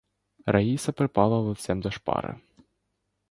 Раїса 0.45 0.91
припала 0.91 1.39
лицем 1.39 1.81
до 1.81 1.91
шпари. 1.91 2.39